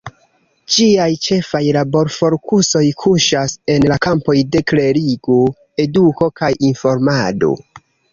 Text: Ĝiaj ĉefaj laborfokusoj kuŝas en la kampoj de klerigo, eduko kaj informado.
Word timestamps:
Ĝiaj 0.75 1.07
ĉefaj 1.25 1.59
laborfokusoj 1.75 2.81
kuŝas 3.03 3.53
en 3.73 3.85
la 3.91 3.97
kampoj 4.05 4.35
de 4.55 4.63
klerigo, 4.73 5.37
eduko 5.85 6.31
kaj 6.41 6.51
informado. 6.71 7.53